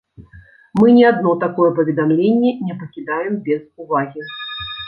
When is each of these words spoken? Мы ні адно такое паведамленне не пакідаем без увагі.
Мы 0.79 0.87
ні 0.95 1.03
адно 1.09 1.33
такое 1.43 1.69
паведамленне 1.81 2.51
не 2.71 2.79
пакідаем 2.81 3.33
без 3.51 3.61
увагі. 3.87 4.19